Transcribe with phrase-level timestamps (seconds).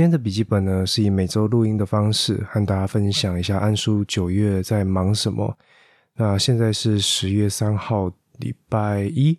[0.00, 5.54] 今天的笔记本呢，是以每周录音的方式和大家分享一下安叔九月在忙什么。
[6.14, 9.38] 那现在是十月三号，礼拜一，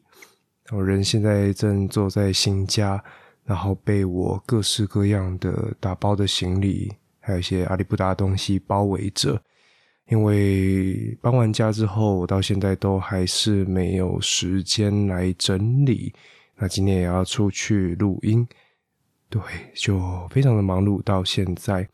[0.69, 3.03] 我人现在正坐在新家，
[3.43, 9.41] 然后被我各式各样的打包的行李，还有一些阿里不达的东西包围着。
[10.09, 16.13] 因为搬完家之后，我到现在都还是没有时间来整理。
[16.55, 18.47] 那今天也要出去录音，
[19.31, 19.41] 对，
[19.73, 21.87] 就非常的忙碌到现在。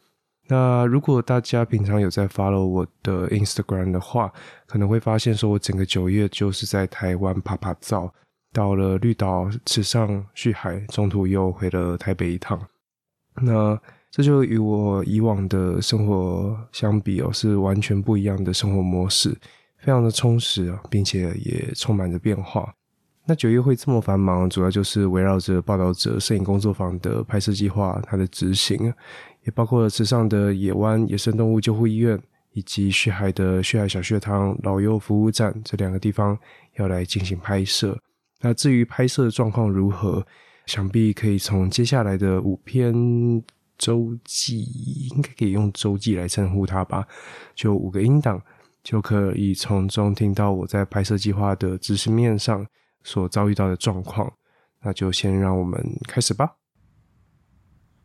[0.47, 4.33] 那如果大家平常有在 follow 我的 Instagram 的话，
[4.65, 8.11] 可能会发现说我整个九月就是在台湾爬爬照，
[8.51, 12.59] 到了绿岛池上续海，中途又回了台北一趟。
[13.35, 19.29] 那这就与我以往的生活相比哦，是完全不一样的生活模式，
[19.77, 22.73] 非常的充实啊，并且也充满着变化。
[23.27, 28.93] 那九月会这么繁忙，主要就是围绕着报道者摄影工作坊的拍摄计划，它的执行，
[29.43, 32.17] 也包括了池上的野湾野生动物救护医院，
[32.53, 36.37] 以及旭海的旭海小学堂老幼服务站这两个地方
[36.77, 37.99] 要来进行拍摄。
[38.39, 40.25] 那至于拍摄状况如何，
[40.65, 43.43] 想必可以从接下来的五篇。
[43.77, 44.63] 周记
[45.11, 47.05] 应该可以用周记来称呼它吧，
[47.53, 48.41] 就五个音档，
[48.81, 52.65] 就可以从中听到我在拍摄计划的执行面上
[53.07, 54.33] 所遭遇到的状况。
[54.81, 56.55] 那就先让我们开始吧。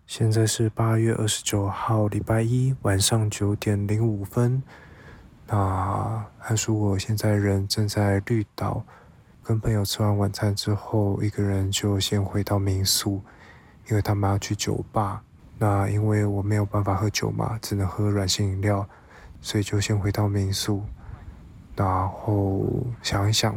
[0.06, 4.62] 现在是八月二十九号，礼拜一晚上九点零五分。
[5.48, 8.84] 那还说我现在人正在绿岛，
[9.42, 13.20] 跟朋友吃完晚餐之后，一个人就先回到民宿，
[13.90, 15.24] 因为他们要去酒吧。
[15.58, 18.88] 那因为我没有办法喝酒嘛，只能喝软性饮料，
[19.40, 20.84] 所以就先回到民宿，
[21.74, 22.64] 然后
[23.02, 23.52] 想一想，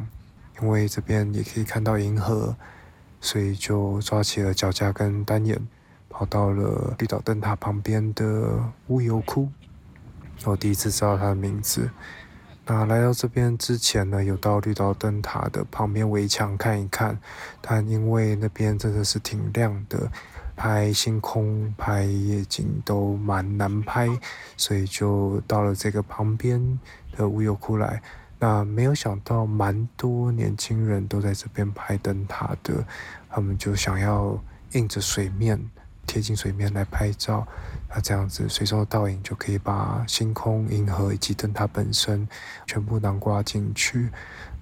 [0.61, 2.55] 因为这边也可以看到银河，
[3.21, 5.59] 所以就抓起了脚架跟单眼，
[6.09, 9.49] 跑到了绿岛灯塔旁边的乌油窟。
[10.43, 11.89] 我第一次知道它的名字。
[12.67, 17.19] 那来到这边之前呢，有到绿岛灯塔的旁边围墙看一看，
[17.61, 20.11] 但因为那边真的是挺亮的。
[20.57, 24.07] 拍星空、拍夜景都蛮难拍，
[24.55, 26.79] 所以就到了这个旁边
[27.11, 28.01] 的乌油窟来。
[28.39, 32.85] 那没有想到，蛮多年轻人都在这边拍灯塔的，
[33.29, 34.37] 他们就想要
[34.71, 35.59] 映着水面、
[36.05, 37.47] 贴近水面来拍照。
[37.89, 42.27] 那这样子，水中的倒影就可以把星空、银河以及灯塔本身
[42.65, 44.09] 全部囊括进去。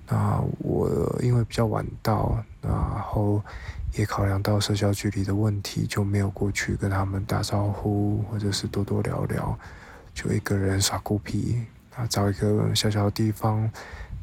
[0.08, 3.42] 那我因为比较晚到，然后。
[3.96, 9.56] 也考量到社交距离的问题，就没有过去跟他们打招呼，或者是多多聊聊，
[10.16, 11.64] 就一个人耍孤僻
[11.96, 13.70] 啊，找一个小小的地方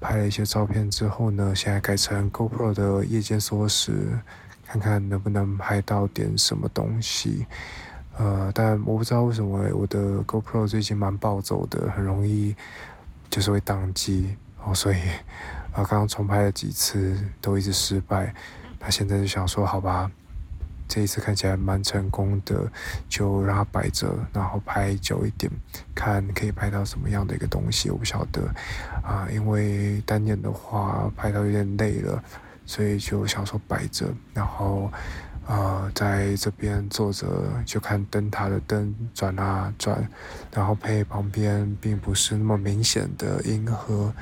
[0.00, 4.18] 拍了一些照片之后呢，现在改成 GoPro 的夜间缩时，
[4.66, 7.46] 看看能不能拍到点什么东西。
[8.18, 12.54] 呃，但我不知道为什么我的 GoPro 最近蛮暴走的，很容易
[13.30, 14.98] 就是会宕机哦，所以
[15.72, 18.34] 啊，刚刚重拍了几次都一直失败。
[18.78, 20.10] 他现在就想说，好吧，
[20.90, 22.68] 这一次看起来蛮成功的，
[23.08, 25.48] 就让它摆着，然后拍久一点，
[25.94, 27.90] 看可以拍到什么样的一个东西。
[27.90, 28.42] 我不晓得
[29.00, 32.20] 啊，因为单眼的话拍到有点累了，
[32.66, 34.90] 所以就想说摆着，然后
[35.46, 37.26] 呃在这边坐着
[37.64, 40.04] 就看灯塔的灯转啊转，
[40.52, 44.12] 然后配旁边并不是那么明显的银河，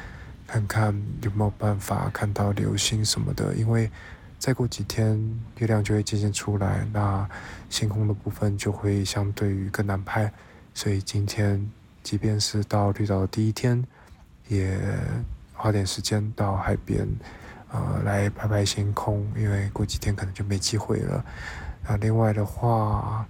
[0.47, 3.91] 看看有没有办法看到流星什么的，因为。
[4.39, 5.19] 再过几天，
[5.59, 7.29] 月亮就会渐渐出来，那
[7.69, 10.33] 星空的部分就会相对于更难拍。
[10.73, 11.69] 所以今天，
[12.05, 13.85] 即便是到绿岛的第一天，
[14.47, 14.79] 也
[15.53, 17.07] 花点时间到海边，
[17.73, 19.27] 呃，来拍拍星空。
[19.37, 21.25] 因为过几天可能就没机会了。
[21.89, 23.27] 那另外的话，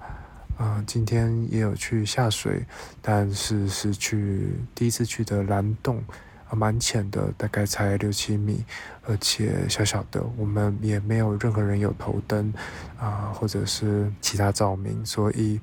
[0.59, 2.67] 嗯，今天也有去下水，
[3.01, 6.05] 但是是去第一次去的蓝洞。
[6.49, 8.65] 啊，蛮浅的，大概才六七米，
[9.07, 12.53] 而且小小的，我们也没有任何人有头灯，
[12.99, 15.61] 啊，或者是其他照明，所以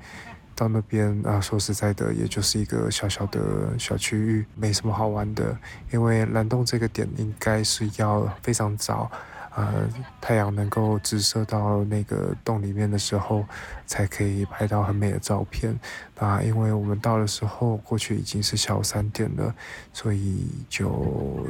[0.55, 3.41] 到那边啊，说实在的，也就是一个小小的
[3.77, 5.57] 小区域，没什么好玩的，
[5.91, 9.11] 因为蓝洞这个点应该是要非常早。
[9.55, 13.45] 呃，太阳能够直射到那个洞里面的时候，
[13.87, 15.79] 才可以拍到很美的照片。
[16.19, 19.55] 那因为我们到的时候，过去已经是下午三点了，
[19.93, 21.47] 所以就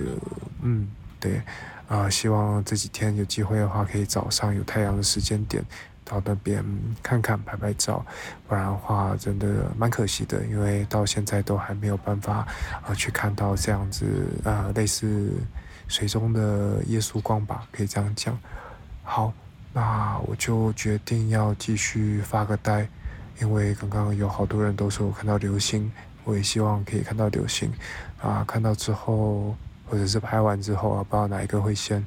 [0.61, 0.87] 嗯，
[1.19, 1.41] 对，
[1.87, 5.63] 啊，希望这几天有机会的话，可以早上有太阳的时间点
[6.03, 6.63] 到那边
[7.01, 8.05] 看看拍拍照，
[8.47, 12.47] 不然的话真的蛮可惜的，因为到现在都还没有办法
[12.85, 14.05] 啊去看到这样子
[14.43, 15.31] 啊类似
[15.87, 18.37] 水中的耶稣光吧，可以这样讲。
[19.03, 19.33] 好，
[19.73, 22.87] 那我就决定要继续发个呆，
[23.41, 25.91] 因为刚刚有好多人都说我看到流星，
[26.23, 27.71] 我也希望可以看到流星
[28.21, 29.55] 啊，看到之后
[29.89, 32.05] 或者是拍完之后啊，不知道哪一个会先。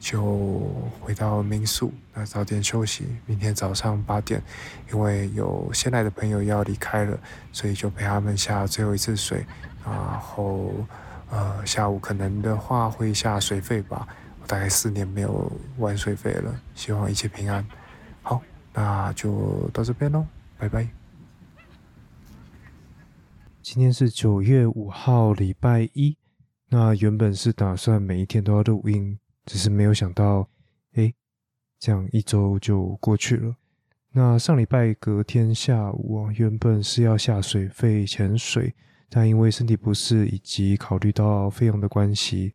[0.00, 0.66] 就
[1.02, 3.04] 回到民宿，那早点休息。
[3.26, 4.42] 明天早上八点，
[4.90, 7.18] 因为有先来的朋友要离开了，
[7.52, 9.44] 所以就陪他们下最后一次水。
[9.84, 10.72] 然后，
[11.30, 14.06] 呃，下午可能的话会下水费吧。
[14.42, 17.64] 我大概四年没有玩水费了，希望一切平安。
[18.22, 18.42] 好，
[18.72, 20.26] 那就到这边喽，
[20.58, 20.88] 拜拜。
[23.62, 26.16] 今天是九月五号，礼拜一。
[26.68, 29.18] 那原本是打算每一天都要录音。
[29.46, 30.48] 只是没有想到，
[30.94, 31.12] 哎，
[31.78, 33.56] 这样一周就过去了。
[34.12, 38.72] 那上礼拜隔天下午，原本是要下水费潜水，
[39.10, 42.54] 但因为身体不适以及考虑到费用的关系，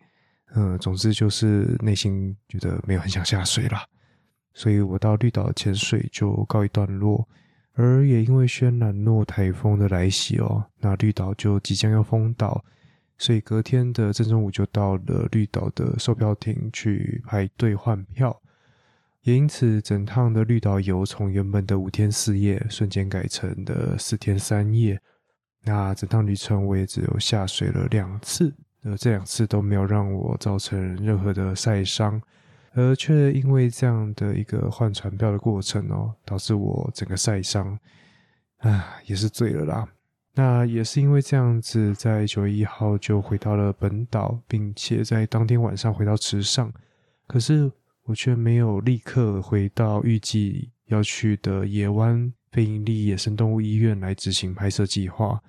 [0.56, 3.86] 嗯，总之就是内心觉得没有很想下水啦。
[4.54, 7.28] 所以我到绿岛潜水就告一段落。
[7.74, 12.64] 而也因为轩岚诺台风的来袭哦，那绿岛就即将要封岛。
[13.18, 18.42] 所以隔天的正中午就到了绿岛的售票亭去排队换票，
[19.24, 25.02] 也因此整趟的绿岛游从原本的五天四夜瞬间改成的四天三夜。
[25.66, 28.54] 那整趟旅程我也只有下水了两次，
[28.84, 32.22] 而这两次都没有让我造成任何的晒伤，
[32.74, 37.80] 而却因为这样的一个换船票的过程哦，导致我整个晒伤，
[38.60, 39.88] 啊，也是醉了啦。
[40.36, 46.72] 那也是因为这样子，在九月一号就回到了本岛，并且在当天晚上回到池上。
[47.26, 47.72] 可是
[48.04, 55.42] 我却没有立刻回到预计要去的野湾非营利野生动物医院来执行拍摄计划。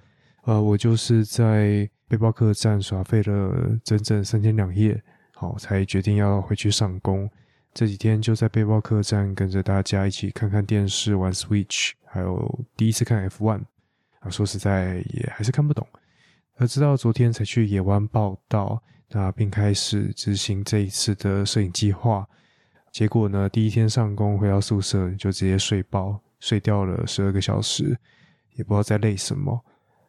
[0.46, 5.02] 呃，我就是在背包客栈耍废了整整三天两夜，
[5.34, 7.28] 好才决定要回去上工。
[7.74, 13.60] 这几天就在背包客栈跟着大家一起看看电视、玩 Switch，还有第一次看 F1。
[14.30, 15.84] 说实在也还是看不懂，
[16.58, 22.24] 而直到昨天才去野湾报道，那并开始执行这一次的摄影计划。
[22.92, 27.98] 结果呢，第一天上工回到宿舍就直接睡包，睡掉了十二个小时，
[28.54, 29.60] 也不知道在累什么。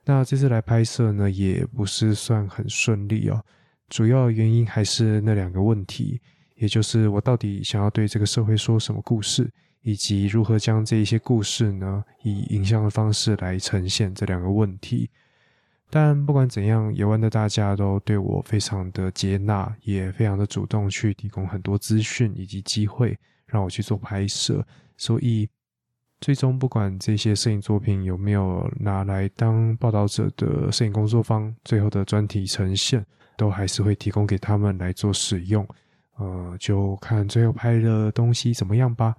[0.07, 3.43] 那这次来拍摄呢，也不是算很顺利哦。
[3.89, 6.19] 主要原因还是那两个问题，
[6.55, 9.51] 也就是我到底想要对这个社会说什么故事。
[9.83, 15.09] 以及如何将这一些故事呢，以影像的方式来呈现这两个问题。
[15.89, 24.65] 但不管怎样，野湾的大家都对我非常的接纳，也非常的主动去提供很多资讯以及机会让我去做拍摄。
[24.97, 25.47] 所以，
[26.19, 33.05] 最终不管这些摄影作品有没有拿来当报道者的摄影工作方最后的专题呈现，
[33.37, 35.67] 都还是会提供给他们来做使用。
[36.15, 39.15] 呃，就看最后拍的东西怎么样吧。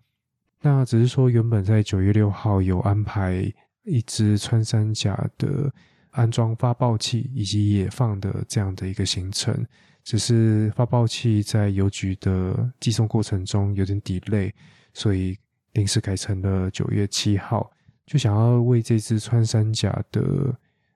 [0.61, 3.49] 那只是说，原本在九月六号有安排
[3.85, 5.73] 一支穿山甲的
[6.11, 9.65] 安装发报器以及野放的这样的一个行程，
[10.03, 14.53] 只是发报器在邮局的寄送过程中有点 delay，
[14.93, 15.39] 所以
[15.79, 17.71] 临时改成了九月七号，
[18.05, 20.53] 就想要为这只穿山甲的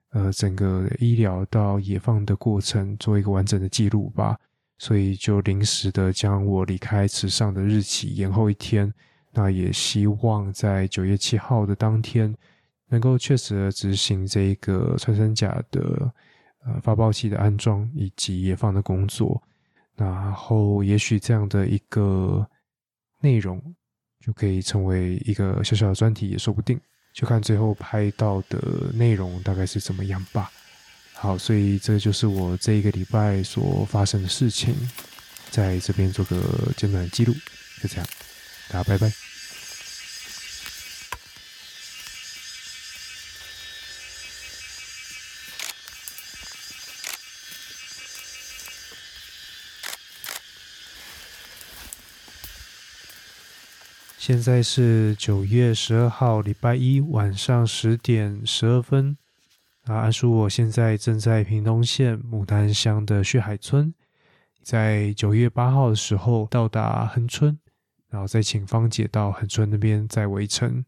[0.09, 4.37] 呃整个医疗到野放的过程做一个完整的记录吧，
[4.77, 8.93] 所以就临时的将我离开池上的日期延后一天。
[9.31, 12.35] 那也希望在九月七号的当天，
[12.89, 16.13] 能够确实的执行这个穿山甲的
[16.65, 19.41] 呃发报器的安装以及野放的工作，
[19.95, 22.45] 然后也许这样的一个
[23.21, 23.59] 内容
[24.25, 26.79] 就可以成为一个小小的专题也说不定，
[27.13, 28.59] 就看最后拍到的
[28.93, 30.49] 内容大概是怎么样吧。
[31.13, 34.73] 好，所以这就是我这一个礼拜所发生的事情，
[35.49, 36.41] 在这边做个
[36.77, 37.33] 简短的记录，
[37.81, 38.05] 就这样。
[38.69, 39.22] 大家拜拜。
[54.25, 59.17] 现在是九月十二号，礼拜一晚上十点十二分。
[59.83, 63.93] 啊，安叔，我现在正在屏东县牡丹乡的旭海村，
[64.61, 67.59] 在九月八号的时候到达恒春。
[68.09, 70.85] 然后再请芳姐到恒春那边再围城。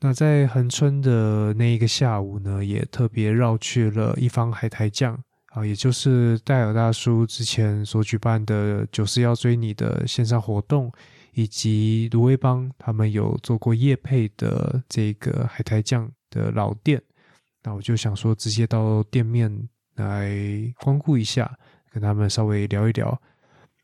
[0.00, 10.90] 那在恒春的那一个下午呢，也特别绕去了一方海苔酱啊，也就是戴尔大叔之前所举办的“九四要追你”的线上活动，
[11.36, 17.00] 以及芦苇帮他们有做过叶配的这个海苔酱的老店，
[17.62, 20.34] 那我就想说直接到店面来
[20.80, 21.54] 光顾一下，
[21.92, 23.20] 跟他们稍微聊一聊，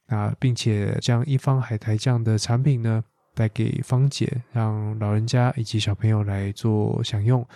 [0.07, 3.05] 那并且将一方海苔酱的产品呢
[3.35, 7.47] 带给芳姐，让老人家以及小朋友来做享用，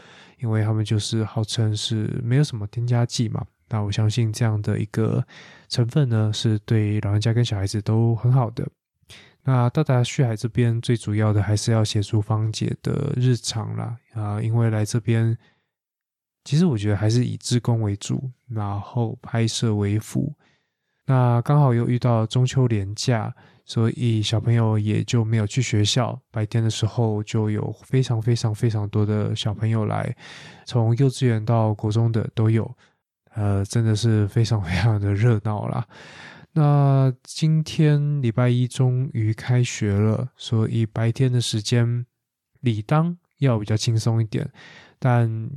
[0.40, 3.42] 因为他们就是号称是没有什么添加剂嘛。
[3.70, 5.26] 那我相信这样的一个
[5.70, 8.68] 成分呢，是对老人家跟小孩子都很好的。
[9.48, 15.38] 那到达旭海这边，最主要的还是要协助芳姐的日常啦啊，因为来这边，
[16.42, 20.34] 其实我觉得还是以自工为主，然后拍摄为辅。
[21.06, 23.32] 那刚好又遇到中秋连假，
[23.64, 26.20] 所以小朋友也就没有去学校。
[26.32, 30.12] 白天的时候就有非常非常非常多的小朋友来，
[30.64, 32.68] 从幼稚园到国中的都有。
[33.36, 35.86] 呃，真的是非常非常的热闹啦。
[36.56, 42.06] 那今天礼拜一终于开学了，所以白天的时间
[42.60, 44.50] 理当要比较轻松一点。
[44.98, 45.50] 但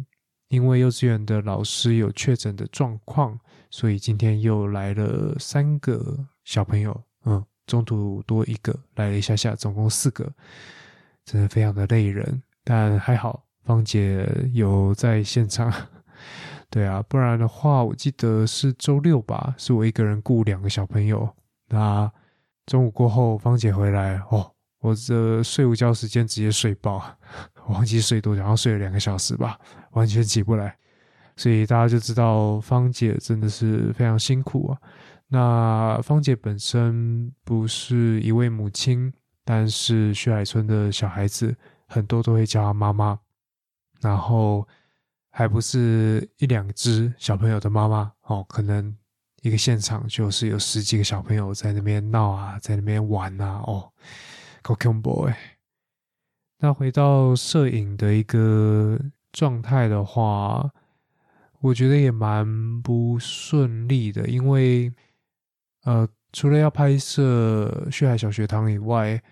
[0.50, 3.40] 因为幼稚园的老师有确诊的状况，
[3.72, 7.02] 所以今天又来了三个小朋友。
[7.24, 10.30] 嗯，中途多一个来了一下下，总共四个，
[11.24, 12.44] 真的非常的累人。
[12.66, 15.72] 但还好，芳姐有在现场。
[16.72, 21.28] 对啊，不然的话，我记得是周六吧，是我一个人雇两个小朋友。
[21.70, 22.12] 那
[22.68, 27.04] 中午过后，芳姐回来，哦，我这睡午觉时间直接睡爆，
[27.70, 29.60] 忘记睡多久，然后睡了两个小时吧，
[29.94, 30.78] 完全起不来。
[31.36, 34.78] 所以大家就知道芳姐真的是非常辛苦啊。
[35.30, 39.12] 那芳姐本身不是一位母亲，
[39.44, 41.56] 但是徐海村的小孩子
[41.88, 43.18] 很多都会叫她妈妈，
[44.02, 44.68] 然后。
[45.40, 48.94] 还不是一两只小朋友的妈妈哦，可能
[49.42, 53.90] 一个现场就是有十几个小朋友在那边闹啊，在那边玩啊，哦，
[54.62, 55.58] 够恐怖哎！
[56.58, 59.00] 那回到摄影的一个
[59.32, 60.70] 状态的话，
[61.62, 64.94] 我觉得也蛮不顺利的，因为
[65.86, 69.24] 呃，除了要拍摄血海小学堂以外，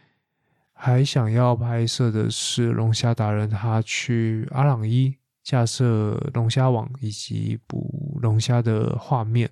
[0.72, 5.14] 还想要拍摄的是龙虾达人他去阿朗伊。
[5.48, 9.50] 架设龙虾网以及捕龙虾的画面，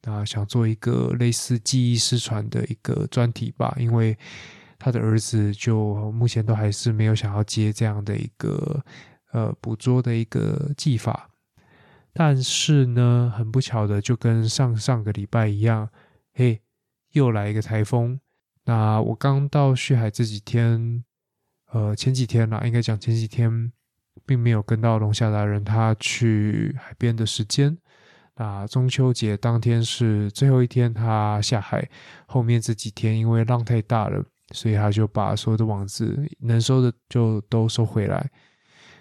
[0.00, 4.16] 那想做一个类似记忆失传的一个专题吧，因为
[4.78, 8.82] 他的儿子就目前都还是没有想要接这样的一个
[9.32, 11.28] 呃捕捉的一个技法，
[12.14, 15.90] 但是呢，很不巧的就跟上上个礼拜一样，
[16.32, 16.62] 嘿，
[17.12, 18.18] 又来一个台风。
[18.64, 21.04] 那我刚到旭海这几天，
[21.70, 23.70] 呃，前几天啦，应该讲前几天。
[24.26, 27.76] 并没有跟到龙虾达人他去海边的时间。
[28.36, 31.88] 那中秋节当天是最后一天，他下海。
[32.26, 38.28] 后面这几天因为浪太大了，所以他就把所有的网子能收的就都收回来。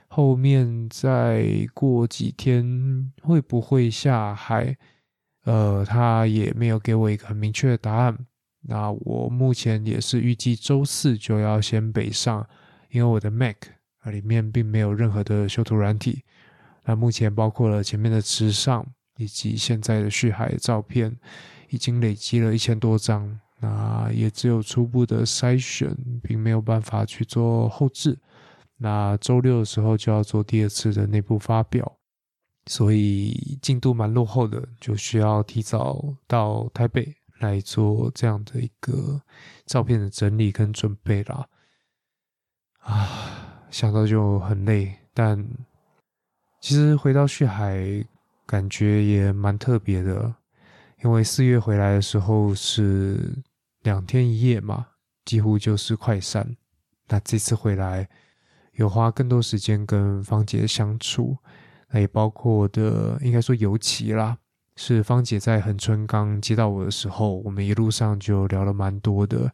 [0.07, 4.77] 后面再过几天会不会下海？
[5.45, 8.15] 呃，他也没有给我一个很明确的答案。
[8.61, 12.47] 那我目前也是预计周四就要先北上，
[12.91, 13.57] 因为我的 Mac。
[14.03, 16.23] 那里面并没有任何的修图软体，
[16.83, 18.85] 那目前包括了前面的池上
[19.17, 21.17] 以及现在的旭海照片，
[21.69, 28.19] 已经累积了一千多张，那也只有初步的筛选，并没有办法去做后置。
[28.77, 31.99] 那周六的时候就要做第二次的内部发表，
[32.65, 39.21] 所以进度蛮落后的，就需要提早到台北来做这样的一个
[39.65, 41.47] 照片的整理跟准备啦。
[42.79, 43.32] 啊。
[43.73, 45.43] 想到就很累，但
[46.61, 48.05] 其实回到旭海，
[48.45, 50.31] 感觉也蛮特别的。
[51.03, 53.33] 因为四月回来的时候是
[53.81, 54.85] 两天一夜嘛，
[55.25, 56.55] 几乎就是快闪。
[57.07, 58.07] 那这次回来，
[58.73, 61.35] 有花更多时间跟芳姐相处，
[61.89, 64.37] 那也包括的，应该说尤其啦，
[64.75, 69.51] 是芳姐在恒春刚接到我的时候，我们一路上就聊了蛮多的。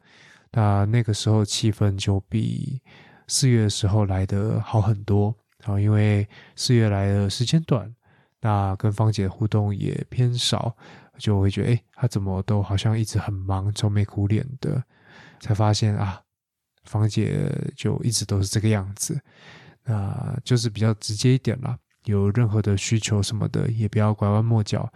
[0.52, 2.82] 那那个时候气氛就比。
[3.30, 7.94] 四月的时候来的好很多，然后因为四月来的时间短，
[8.42, 10.76] 那跟芳姐互动也偏少，
[11.20, 14.84] 就会觉得哎，她怎么都好像一直很忙，愁眉苦脸的。
[15.40, 16.20] 才发现啊，
[16.86, 19.18] 芳姐就一直都是这个样子，
[19.86, 21.78] 那就是比较直接一点啦。
[22.06, 24.92] 有任何的需求什么的，也不要拐弯抹角，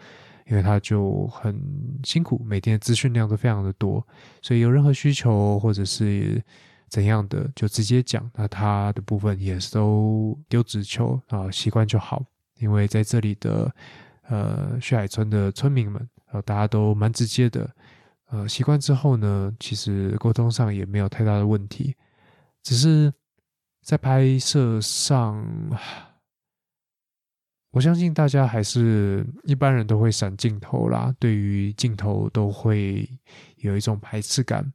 [0.48, 1.56] 因为她就很
[2.04, 4.06] 辛苦，每天资讯量都非常的多，
[4.42, 6.44] 所以有任何需求或者是。
[6.94, 12.24] 怎样的就直接讲，那他的部分也都丢直球啊，习惯就好。
[12.60, 13.74] 因为在这里的
[14.28, 17.68] 呃旭海村的村民们，呃大家都蛮直接的，
[18.30, 21.96] 呃，习惯之后呢，其实沟通上也没有太大的问题，
[22.62, 23.12] 只是
[23.82, 25.44] 在拍摄上，
[27.72, 33.10] 我相信大家还是一般人都会闪镜头啦，对于镜头都会
[33.56, 34.72] 有一种排斥感。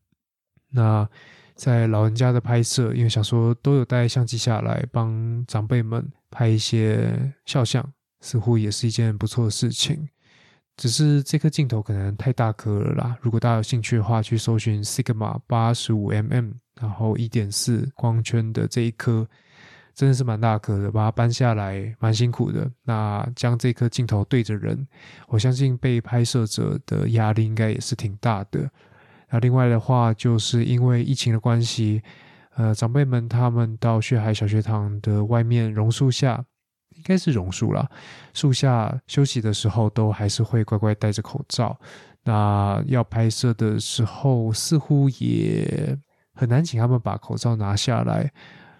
[0.71, 1.09] 那
[1.59, 7.13] 在老人家的拍摄，因为想说都有带相机下来帮长辈们拍一些
[7.47, 7.85] 肖像，
[8.21, 10.09] 似乎也是一件不错的事情。
[10.77, 13.17] 只是这颗镜头可能太大颗了啦。
[13.21, 19.27] 如果大家有兴趣的话，去搜寻 Sigma 八十五 mm，然后一点四光圈的这一颗，
[19.93, 22.71] 真的是蛮大颗的，把它搬下来蛮辛苦的。
[22.85, 24.87] 那将这颗镜头对着人，
[25.27, 28.71] 我相信被拍摄者的压力应该也是挺大的。
[29.31, 32.03] 那另外的话，就是因为疫情的关系，
[32.57, 36.45] 呃，长辈们他们到血海小学堂的外面榕树下。
[36.97, 37.89] 应该是榕树了，
[38.35, 41.79] 树下休息的时候都还是会乖乖戴着口罩。
[42.25, 45.97] 那要拍摄的时候，似乎也
[46.35, 48.29] 很难请他们把口罩拿下来，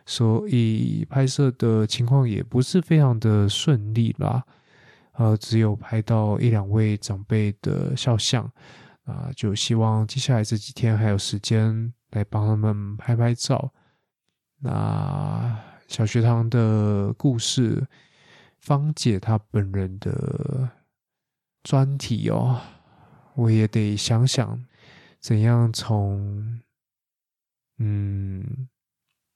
[0.05, 4.43] 所以拍摄的情况也不是非常的顺利啦。
[5.13, 8.51] 呃，只有拍到一两位长辈的肖像，
[9.09, 13.73] 啊，就希望接下来这几天还有时间来帮他们拍拍照。
[14.61, 17.87] 那小学堂的故事。
[18.61, 20.69] 芳姐她本人的
[21.63, 22.61] 专题哦，
[23.37, 24.65] 我也得想想
[25.21, 26.61] 怎样从
[27.77, 28.69] 嗯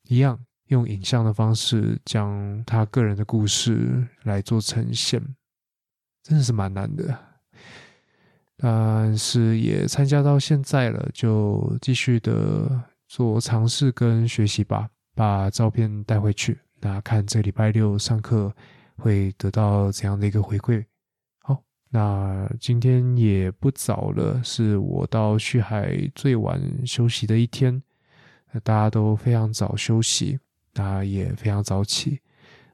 [0.08, 5.22] 一样用影像的方式将她个人的故事来做呈现，
[6.24, 7.31] 真的是蛮难的。
[8.62, 18.54] 但是也参加到现在了，就继续的做尝试跟学习吧，把照片带回去，那看这礼拜六上课。
[18.98, 20.84] 会得到怎样的一个回馈？
[21.40, 27.82] 好，那今天也不早了，是我到旭海最晚休息的一天。
[28.62, 30.38] 大家都非常早休息，
[30.74, 32.20] 那也非常早起。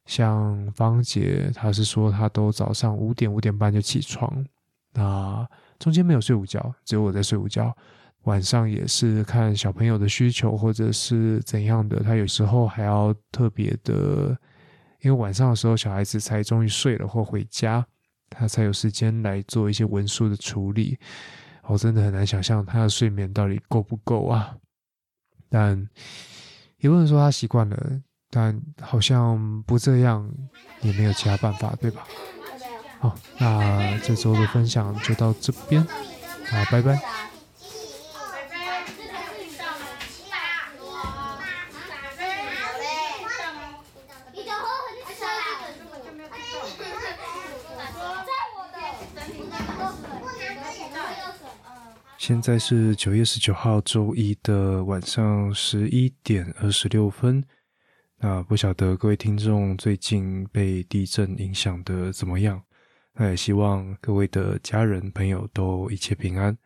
[0.04, 4.44] 像芳姐，她是说她都早上五点五点半就起床，
[4.92, 7.74] 那中间没有睡午觉，只有我在睡午觉。
[8.24, 14.36] 晚上也是看小朋友的需求或者是怎样的，他有时候还要特别的。
[15.00, 17.86] 因为晚上的时候，小孩子才终于睡了或回家，
[18.28, 20.98] 他才有时间来做一些文书的处理。
[21.62, 24.56] 我真的很难想象他的睡眠到底够不够啊！
[25.48, 25.88] 但
[26.78, 30.28] 也不能说他习惯了，但好像不这样
[30.82, 32.04] 也没有其他办法，对吧？
[33.00, 35.80] 好，那这周的分享就到这边，
[36.50, 37.00] 啊，拜拜。
[52.18, 57.42] 现在是九月十九号周一的晚上十一点二十六分。
[58.18, 62.60] 那不晓得各位听众最近被地震影响的怎么样？
[63.20, 66.56] 那也希望各位的家人朋友都一切平安。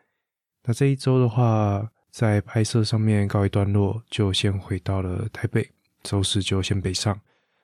[0.62, 5.66] 那这一周的话，在拍摄上面告一段落，就先回到了台北，
[6.02, 7.18] 周四就先北上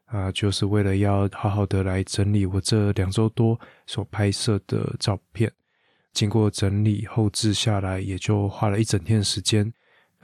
[0.06, 5.52] 啊，就是为了要好好的来整理我这两周多所拍摄的照片。
[6.14, 9.70] 经过整理后置下来，也就花了一整天的时间。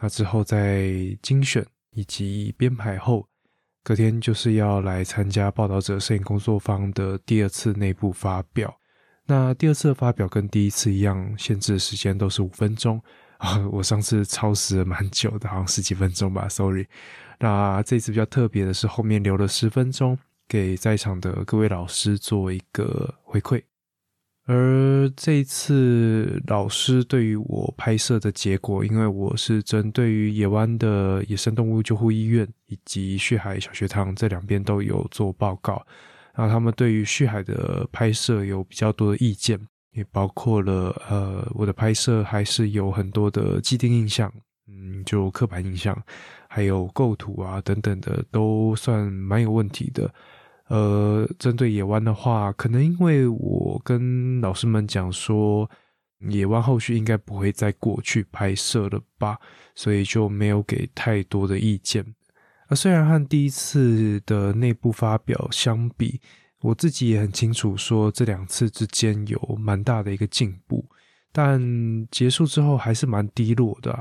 [0.00, 3.29] 那之后在精选以及编排后，
[3.85, 8.75] 隔天就是要来参加报道者摄影工作坊的第二次内部发表。
[9.27, 12.99] 那第二次的发表跟第一次一样，限制时间都是五分钟
[13.37, 13.59] 啊。
[13.70, 16.87] 我上次超时了蛮久的，好像十几分钟吧，sorry。
[17.38, 20.18] 那这次比较特别的是，后面留了十分钟
[20.49, 23.62] 给在场的各位老师做一个回馈。
[24.46, 35.83] 而这一次老师对于我拍摄的结果，因为我是针对于野湾的野生动物救护医院以及旭海小学堂这两边都有做报告，
[36.35, 39.59] 然后他们对于旭海的拍摄有比较多的意见，
[39.92, 44.30] 也包括了呃我的拍摄还是有很多的既定印象，
[44.68, 45.96] 嗯，就刻板印象，
[46.48, 50.12] 还有构图啊等等的都算蛮有问题的。
[50.68, 55.68] 呃，针对野湾的话，可能因为我跟老师们讲说，
[56.31, 59.38] 野湾后续应该不会再过去拍摄了吧，
[59.74, 62.05] 所以就没有给太多的意见。
[62.68, 66.18] 而虽然和第一次的内部发表相比，
[66.62, 70.83] 我自己也很清楚说这两次之间有蛮大的一个进步，
[71.31, 71.61] 但
[72.11, 73.94] 结束之后还是蛮低落的。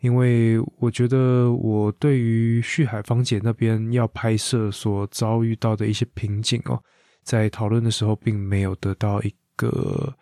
[0.00, 6.82] 因为我觉得我对于旭海芳姐那边要拍摄所遭遇到的一些瓶颈哦，
[7.22, 10.14] 在讨论的时候并没有得到一个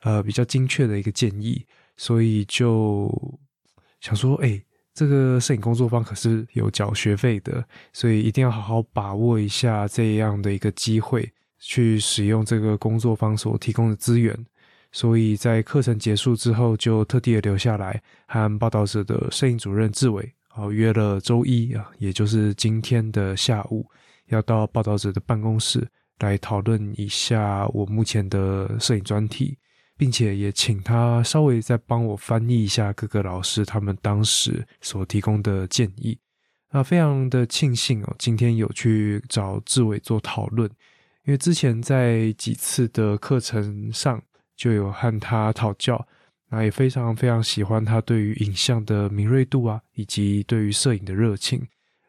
[0.00, 1.64] 呃比较精确的一个建议，
[1.96, 3.10] 所以就
[4.00, 4.60] 想说，哎，
[4.94, 14.34] 这个摄影工作坊可是有缴学费的，所以一定要好好把握一下这样的一个机会，去使用这个工作坊所提供的资源。
[14.92, 23.86] 所以在课程结束之后，就特地的留下来和报道者的摄影主任志伟，哦约了周一啊，也就是今天的下午，
[24.26, 29.56] 要到报道者的办公室来讨论一下我目前的摄影专题，
[29.96, 36.18] 并且也请他稍微再帮我翻译一下各个老师他们当时所提供的建议。
[36.68, 40.68] 啊，非常的庆幸哦，今天有去找志伟做讨论，
[41.24, 44.22] 因为之前在几次的课程上。
[44.56, 46.06] 就有和他讨教，
[46.50, 51.66] 那也非常非常喜欢他对于影像的敏锐度啊，以及对于摄影的热情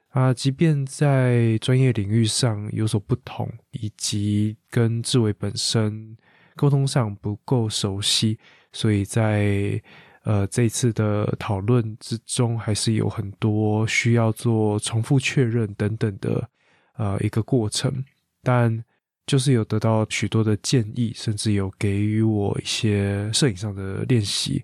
[0.09, 0.33] 啊。
[0.33, 6.15] 即便在专业领域上有所不同，以及跟志伟本身
[6.55, 8.37] 沟通上不够熟悉，
[8.71, 9.81] 所以在
[10.23, 16.49] 呃这次的讨论之中，还是有很多需要做重复确认等等的
[16.97, 18.03] 呃一个过程，
[18.43, 18.83] 但。
[19.25, 24.63] 就是有得到许多的建议，甚至有给予我一些摄影上的练习。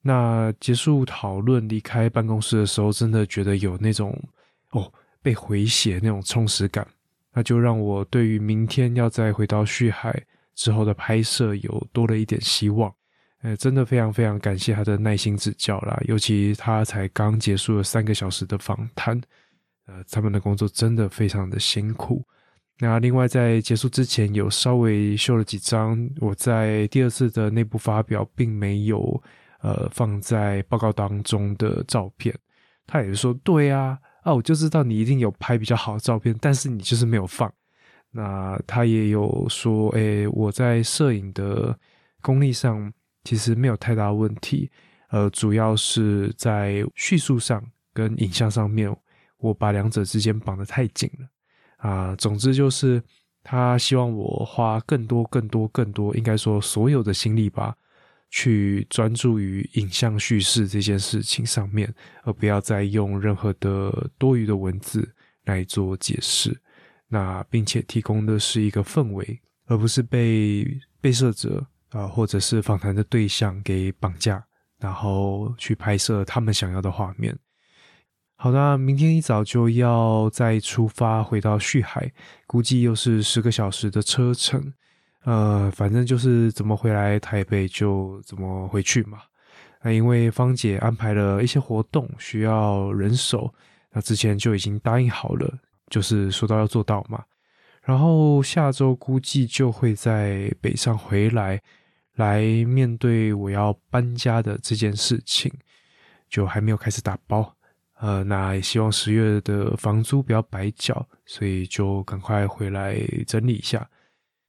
[0.00, 4.16] 那结束讨论离开办公室的时候，真的觉得有那种
[4.70, 4.90] 哦
[5.20, 6.86] 被回血那种充实感。
[7.34, 10.20] 那就让我对于明天要再回到旭海
[10.54, 12.92] 之后的拍摄有多了一点希望。
[13.42, 19.20] 呃，真的非常非常感谢他的耐心指教啦，尤其他才刚结束了三个小时的访谈，
[19.86, 22.26] 呃，他们的工作真的非常的辛苦。
[22.80, 29.20] 那另外，在结束之前，有稍微秀了几张我在第二次的内部发表并没有
[29.60, 32.32] 呃放在报告当中的照片。
[32.86, 37.52] 他也是说：“对啊，啊，我就知道你一定有拍比较好的照片，但是你就是没有放。”
[38.12, 41.76] 那他也有说：“诶，我在摄影的
[42.22, 42.90] 功力上
[43.24, 44.70] 其实没有太大问题，
[45.10, 47.62] 呃，主要是在叙述上
[47.92, 48.94] 跟影像上面，
[49.38, 51.26] 我把两者之间绑得太紧了。”
[51.78, 53.02] 啊，总之就是
[53.42, 57.74] 他希望我花更多、更多、更多，应该说所有的心力吧，
[58.30, 65.08] 去专注于影像叙事这件事情上面，而不要再用任何的多余的文字
[65.44, 66.54] 来做解释。
[67.10, 70.66] 那并且提供的是一个氛围，而不是被
[71.00, 74.44] 被摄者啊，或者是访谈的对象给绑架，
[74.78, 77.34] 然后去拍摄他们想要的画面。
[78.40, 82.08] 好的，明天一早就要再出发回到旭海，
[82.46, 84.72] 估计又是十个小时的车程。
[85.24, 89.18] 呃，反正就是怎么回来台北就怎么回去嘛。
[89.82, 93.52] 那因为芳姐安排了一些活动需要人手，
[93.90, 95.58] 那之前就已经答应好了，
[95.90, 97.20] 就是说到要做到嘛。
[97.82, 101.60] 然后下周估计就会在北上回来，
[102.14, 105.52] 来面对我要搬家的这件事情，
[106.30, 107.56] 就还没有开始打包。
[108.00, 113.88] 呃，那也希望十月的房租不要白缴，所以就赶快回来整理一下。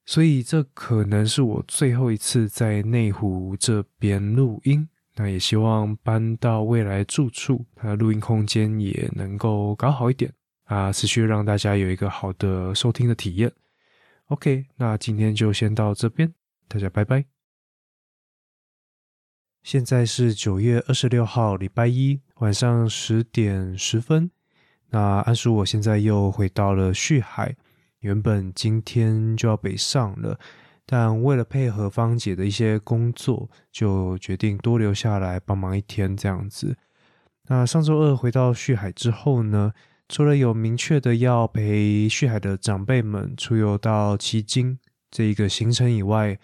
[0.05, 4.87] 所以这可能是我最后一次在内湖这边录音。
[5.15, 10.31] 那也希望搬到未来住处，它的录音空间也能够搞好一点
[10.63, 13.51] 啊，持续让大家有一个好的收听的体验。
[14.27, 16.33] OK，那今天就先到这边，
[16.67, 17.38] 大家拜拜。
[19.69, 22.19] 现在是九月二十六号，礼拜一。
[22.37, 24.31] 晚上十点十分，
[24.89, 27.55] 那安叔我现在又回到了旭海。
[27.99, 30.39] 原本今天就要北上了，
[30.87, 36.75] 但为了配合芳姐的一些工作，就决定多留下来帮忙一天这样子。
[37.45, 39.71] 那上周二回到旭海之后呢，
[40.07, 44.79] 除了有明确的要陪旭海的长辈们出游到旗津
[45.11, 46.39] 这一个行程以外，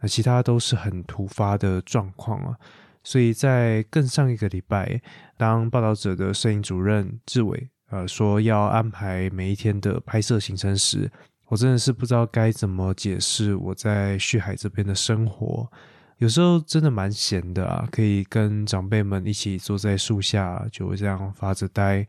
[0.00, 2.56] 那其他都是很突发的状况啊。
[3.04, 5.00] 所以在更上一个礼拜，
[5.36, 11.10] 当报道者的摄影主任志伟呃说要安排每一天的拍摄行程时，
[11.46, 15.70] 我真的是不知道该怎么解释我在旭海这边的生活。
[16.18, 22.06] 有时候真的蛮闲的啊，可以跟长辈们一起坐在树下，就这样发着呆。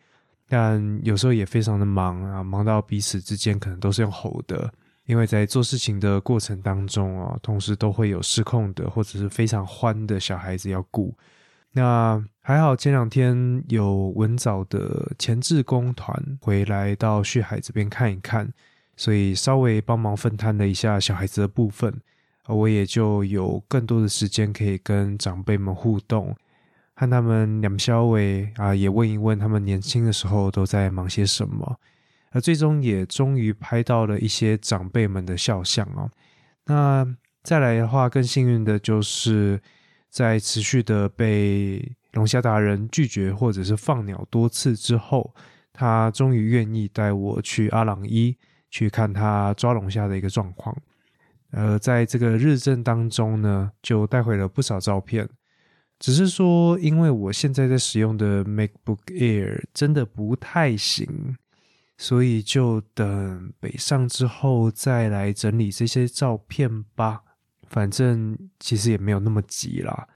[0.49, 4.73] 但有时候也非常的忙啊，忙到彼此之间可能都是用吼的。
[5.09, 11.17] 因为在做事情的过程当中啊，同时都会有失控的或者是非常欢的小孩子要顾。
[11.71, 18.53] 那还好，前两天有文藻的前置工团回来到旭海这边看一看，
[18.95, 21.91] 所以稍微帮忙分摊了一下小孩子的部分，
[22.45, 26.35] 我也就有更多的时间可以跟长辈们互动，
[26.93, 31.79] 和他们两小伟啊，也问一问他们年轻的时候都在忙些什么。
[32.31, 36.09] 而最终也终于拍到了一些长辈们的肖像哦。
[36.65, 37.05] 那
[37.43, 39.61] 再来的话，更幸运的就是
[40.09, 45.33] 在持续的被龙虾达人拒绝或者是放鸟多次之后，
[45.71, 48.37] 他终于愿意带我去阿朗伊
[48.69, 50.75] 去看他抓龙虾的一个状况。
[51.51, 55.27] 呃，在这个日正当中呢，就带回了不少照片。
[55.97, 61.35] 只是说，因为我现在在使用的 MacBook Air 真的不太行，
[62.01, 67.21] 所以就等北上之后再来整理这些照片吧。
[67.67, 70.07] 反正其实也没有那么急啦。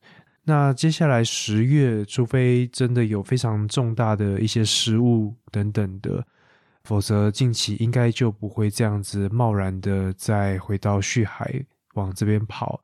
[0.45, 6.25] 那接下来十月，除非真的有非常重大的一些失误等等的，
[6.85, 11.63] 否则近期应该就不会这样子贸然的再回到旭海
[11.95, 12.81] 往这边跑。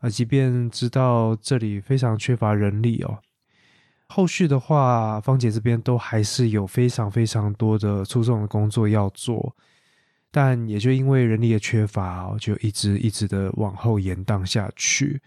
[0.00, 3.18] 啊，即便知道这里非常缺乏人力哦，
[4.12, 9.54] 后续的话，芳姐这边都还是有非常非常多的出众的工作要做，
[10.32, 15.22] 但也就因为人力的缺乏，就一直一直的往后延宕下去。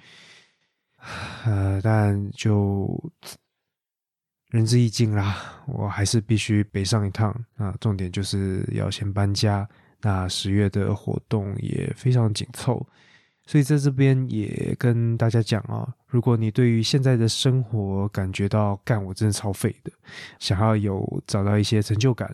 [1.45, 3.01] 呃，但就
[4.49, 7.73] 仁至义尽啦，我还是必须北上一趟啊。
[7.79, 9.67] 重点就是要先搬家，
[10.01, 12.85] 那十月的活动也非常紧凑。
[13.45, 19.91] 所以在这边也跟大家讲啊，如果你对于现在的生活感觉到干我真的超废的，
[20.39, 22.33] 想要有找到一些成就感，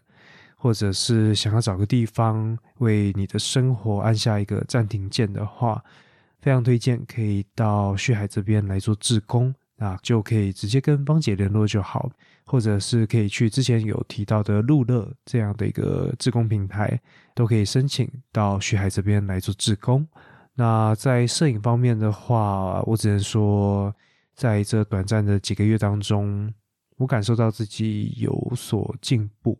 [0.55, 5.83] 或者是想要找个地方为你的生活按下一个暂停键的话，
[6.41, 12.07] 非常推荐可以到旭海这边来做志工，那就可以直接跟芳姐联络就好，
[12.45, 17.01] 或者是可以去之前有提到的路乐这样的一个志工平台，
[17.33, 20.07] 都可以申请到旭海这边来做志工。
[20.59, 23.95] 那在摄影方面的话，我只能说，
[24.35, 26.53] 在这短暂的几个月当中，
[26.97, 29.57] 我感受到自己有所进步。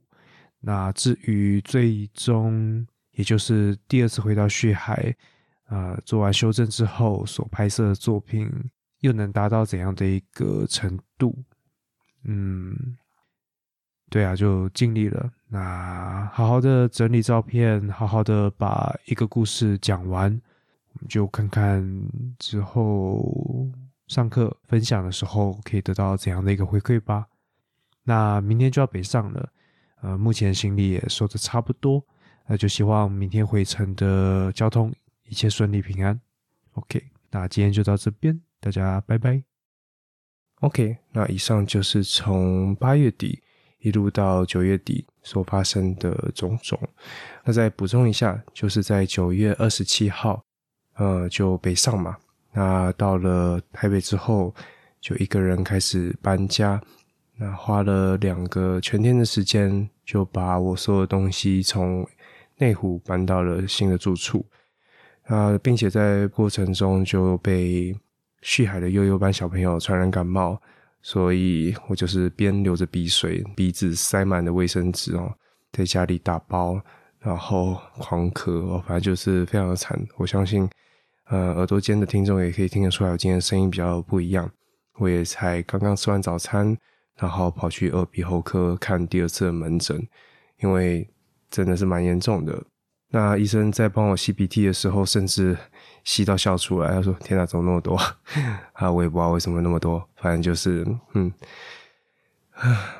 [0.60, 5.16] 那至于最终，也就是第二次回到旭海，
[5.68, 8.52] 啊，做完修正之后所拍摄的作品，
[9.00, 11.34] 又能达到怎样的一个程度？
[12.26, 12.76] 嗯，
[14.10, 15.32] 对啊，就尽力了。
[15.48, 20.42] 那好好的整理照片，好好的把一个故事讲完。
[20.94, 21.84] 我们就看看
[22.38, 23.68] 之后
[24.08, 27.28] 上课分享的时候可以得到怎样的一个回馈吧。
[28.04, 29.50] 那明天就要北上了，
[30.02, 32.04] 呃，目前行李也收的差不多，
[32.48, 34.92] 那就希望明天回程的交通
[35.26, 36.20] 一切顺利平安。
[36.74, 39.44] OK，那今天就到这边，大家拜拜。
[40.62, 43.44] OK，那以上就是从八月底
[43.78, 46.80] 一路到九月底所发生的种种。
[47.44, 50.44] 那再补充一下，就是在九月二十七号。
[51.00, 52.18] 呃，就北上嘛。
[52.52, 54.54] 那到了台北之后，
[55.00, 56.80] 就一个人开始搬家。
[57.38, 62.06] 那花了两个全天的时间，就把我所有东西从
[62.58, 64.46] 内湖搬到了新的住处。
[65.28, 67.96] 啊，并且在过程中就被
[68.42, 70.60] 旭海的悠悠班小朋友传染感冒，
[71.02, 75.34] 所以我就是边流着鼻水，鼻子塞满了卫生纸哦，
[75.72, 76.82] 在家里打包，
[77.20, 79.98] 然后狂咳，哦反正就是非常的惨。
[80.18, 80.70] 我相信。
[81.30, 84.50] 呃，耳朵尖的听众也可以听得出来，我今天声音比较不一样。
[84.98, 86.76] 我也才刚刚吃完早餐，
[87.20, 90.08] 然后跑去耳鼻喉科看第二次的门诊，
[90.60, 91.08] 因为
[91.52, 92.64] 真的是蛮严重的。
[93.12, 95.56] 那医生在帮我吸鼻涕的时候，甚至
[96.04, 97.96] 吸到笑出来，他说：“天哪，怎么那么多？”
[98.74, 101.32] 啊，我也不知道为什么那么多，反正就是，嗯，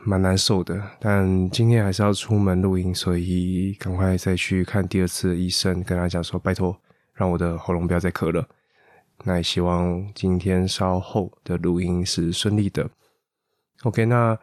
[0.04, 0.80] 蛮难受的。
[1.00, 6.80] 但今天还是要出门录音，所以赶快再去看第二次医生，跟他讲说：“拜托。”
[7.20, 8.48] 让我的喉咙不要再咳了。
[9.26, 12.90] 那也希望今天稍后的录音是顺利的。
[13.84, 14.38] OK，那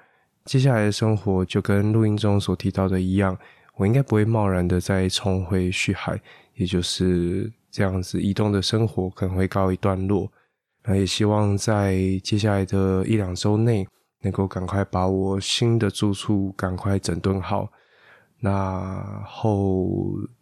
[0.44, 3.38] 接下来的生活就跟录音中所提到的一样，
[3.76, 6.20] 我应该不会贸然的再重回旭海，
[6.56, 10.30] 也就是这样子移动的生活可能会告一段落。
[10.84, 13.88] 那也希望在接下来的一两周内，
[14.20, 17.72] 能够赶快把我新的住处赶快整顿好。
[18.40, 19.88] 那后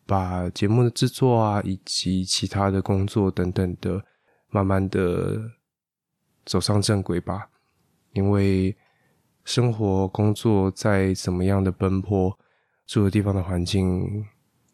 [0.07, 4.05] 把节目的制作啊，以及其他的工作等等的，
[4.49, 5.53] 慢慢的
[6.45, 7.49] 走上正轨吧。
[8.13, 8.77] 因为
[9.45, 12.39] 生活工作再怎么样的奔波，
[12.87, 14.25] 住的地方的环境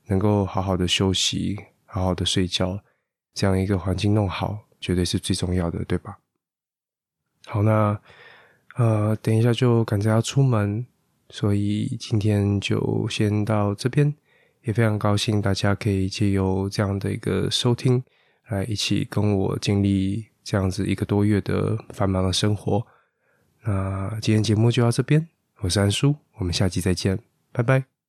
[0.06, 2.78] 能够好好的休息，好好的睡觉，
[3.32, 6.18] 这样一个环境弄好，绝对是最重要的，对吧？
[7.46, 7.98] 好，那
[8.76, 10.86] 呃，等一下就赶着要出门。
[11.32, 14.12] 所以今天就先到这边，
[14.70, 18.02] 也非常高兴大家可以借由这样的一个收听，
[18.48, 22.86] 来一起跟我经历这样子一个多月的繁忙的生活。
[23.64, 25.28] 那今天节目就到这边，
[25.58, 27.18] 我是安叔，我们下期再见，
[27.50, 27.90] 拜拜。